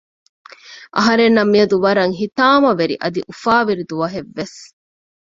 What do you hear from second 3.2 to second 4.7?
އުފާވެރި ދުވަހެއް ވެސް